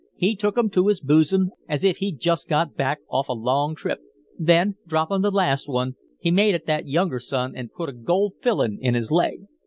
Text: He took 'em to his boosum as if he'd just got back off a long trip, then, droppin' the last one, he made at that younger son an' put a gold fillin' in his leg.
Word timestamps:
He 0.15 0.35
took 0.35 0.57
'em 0.57 0.71
to 0.71 0.87
his 0.87 0.99
boosum 0.99 1.51
as 1.69 1.83
if 1.83 1.97
he'd 1.97 2.19
just 2.19 2.47
got 2.49 2.75
back 2.75 3.01
off 3.07 3.29
a 3.29 3.33
long 3.33 3.75
trip, 3.75 3.99
then, 4.35 4.77
droppin' 4.87 5.21
the 5.21 5.29
last 5.29 5.69
one, 5.69 5.95
he 6.19 6.31
made 6.31 6.55
at 6.55 6.65
that 6.65 6.87
younger 6.87 7.19
son 7.19 7.55
an' 7.55 7.69
put 7.69 7.87
a 7.89 7.93
gold 7.93 8.33
fillin' 8.41 8.79
in 8.81 8.95
his 8.95 9.11
leg. 9.11 9.45